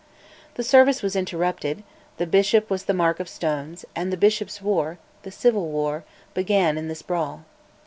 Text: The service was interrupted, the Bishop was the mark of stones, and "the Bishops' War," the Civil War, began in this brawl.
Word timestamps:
The 0.55 0.63
service 0.63 1.03
was 1.03 1.15
interrupted, 1.15 1.83
the 2.17 2.25
Bishop 2.25 2.71
was 2.71 2.85
the 2.85 2.93
mark 2.95 3.19
of 3.19 3.29
stones, 3.29 3.85
and 3.95 4.11
"the 4.11 4.17
Bishops' 4.17 4.59
War," 4.59 4.97
the 5.21 5.29
Civil 5.29 5.67
War, 5.69 6.03
began 6.33 6.75
in 6.75 6.87
this 6.87 7.03
brawl. 7.03 7.45